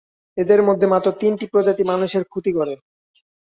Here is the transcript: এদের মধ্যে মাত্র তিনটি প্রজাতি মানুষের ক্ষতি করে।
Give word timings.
এদের 0.37 0.59
মধ্যে 0.67 0.85
মাত্র 0.87 1.09
তিনটি 1.21 1.45
প্রজাতি 1.53 1.83
মানুষের 1.91 2.23
ক্ষতি 2.25 2.51
করে। 2.57 2.73